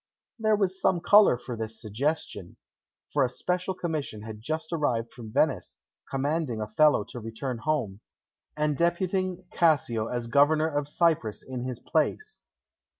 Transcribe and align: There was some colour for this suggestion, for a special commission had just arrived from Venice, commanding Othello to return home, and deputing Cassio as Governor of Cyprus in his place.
There 0.39 0.55
was 0.55 0.81
some 0.81 0.99
colour 0.99 1.37
for 1.37 1.55
this 1.55 1.79
suggestion, 1.79 2.57
for 3.13 3.23
a 3.23 3.29
special 3.29 3.75
commission 3.75 4.23
had 4.23 4.41
just 4.41 4.73
arrived 4.73 5.13
from 5.13 5.31
Venice, 5.31 5.77
commanding 6.09 6.59
Othello 6.59 7.03
to 7.09 7.19
return 7.19 7.59
home, 7.59 7.99
and 8.57 8.75
deputing 8.75 9.45
Cassio 9.51 10.07
as 10.07 10.25
Governor 10.25 10.75
of 10.75 10.87
Cyprus 10.87 11.43
in 11.43 11.65
his 11.65 11.77
place. 11.79 12.45